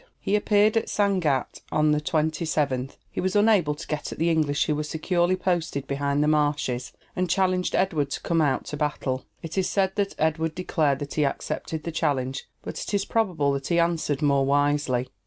He 0.19 0.35
appeared 0.35 0.75
at 0.77 0.89
Sangatte 0.89 1.61
on 1.71 1.91
the 1.91 2.01
27th. 2.01 2.95
He 3.11 3.21
was 3.21 3.35
unable 3.35 3.75
to 3.75 3.85
get 3.85 4.11
at 4.11 4.17
the 4.17 4.31
English 4.31 4.65
who 4.65 4.73
were 4.73 4.81
securely 4.81 5.35
posted 5.35 5.85
behind 5.85 6.23
the 6.23 6.27
marshes, 6.27 6.91
and 7.15 7.29
challenged 7.29 7.75
Edward 7.75 8.09
to 8.09 8.21
come 8.21 8.41
out 8.41 8.65
to 8.65 8.77
battle. 8.77 9.25
It 9.43 9.59
is 9.59 9.69
said 9.69 9.91
that 9.97 10.15
Edward 10.17 10.55
declared 10.55 10.97
that 10.97 11.13
he 11.13 11.23
accepted 11.23 11.83
the 11.83 11.91
challenge; 11.91 12.45
but 12.63 12.79
it 12.81 12.91
is 12.95 13.05
probable 13.05 13.51
that 13.51 13.67
he 13.67 13.77
answered 13.77 14.23
more 14.23 14.43
wisely. 14.43 15.07